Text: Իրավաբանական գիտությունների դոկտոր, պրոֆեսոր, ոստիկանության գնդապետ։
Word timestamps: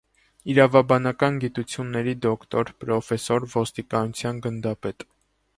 Իրավաբանական 0.53 1.37
գիտությունների 1.43 2.15
դոկտոր, 2.25 2.73
պրոֆեսոր, 2.85 3.49
ոստիկանության 3.63 4.45
գնդապետ։ 4.47 5.07